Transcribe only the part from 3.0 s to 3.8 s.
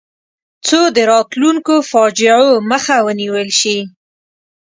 ونیول شي.